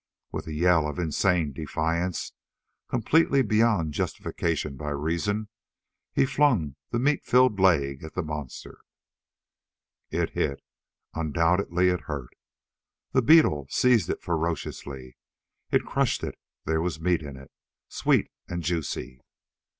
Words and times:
With 0.31 0.47
a 0.47 0.53
yell 0.55 0.87
of 0.87 0.97
insane 0.97 1.53
defiance 1.53 2.33
completely 2.89 3.43
beyond 3.43 3.93
justification 3.93 4.75
by 4.75 4.89
reason 4.89 5.47
Burl 6.15 6.25
flung 6.25 6.75
that 6.89 6.97
meat 6.97 7.23
filled 7.23 7.59
leg 7.59 8.03
at 8.03 8.15
the 8.15 8.23
monster. 8.23 8.81
It 10.09 10.31
hit. 10.31 10.63
Undoubtedly, 11.13 11.89
it 11.89 12.05
hurt. 12.09 12.35
The 13.11 13.21
beetle 13.21 13.67
seized 13.69 14.09
it 14.09 14.23
ferociously. 14.23 15.17
It 15.69 15.85
crushed 15.85 16.23
it. 16.23 16.39
There 16.65 16.81
was 16.81 16.99
meat 16.99 17.21
in 17.21 17.37
it, 17.37 17.51
sweet 17.87 18.31
and 18.47 18.63
juicy. 18.63 19.21